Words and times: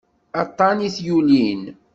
Aṭṭan 0.41 0.77
i 0.87 0.89
t-yulin. 0.95 1.63